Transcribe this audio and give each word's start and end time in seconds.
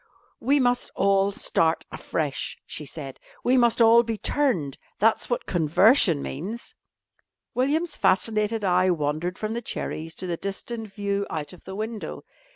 "We 0.39 0.59
must 0.59 0.89
all 0.95 1.29
start 1.31 1.85
afresh," 1.91 2.57
she 2.65 2.85
said. 2.87 3.19
"We 3.43 3.55
must 3.55 3.79
all 3.79 4.01
be 4.01 4.17
turned 4.17 4.79
that's 4.97 5.29
what 5.29 5.45
conversion 5.45 6.23
means." 6.23 6.73
William's 7.53 7.97
fascinated 7.97 8.63
eye 8.65 8.89
wandered 8.89 9.37
from 9.37 9.53
the 9.53 9.61
cherries 9.61 10.15
to 10.15 10.25
the 10.25 10.37
distant 10.37 10.91
view 10.91 11.27
out 11.29 11.53
of 11.53 11.65
the 11.65 11.75
window. 11.75 12.23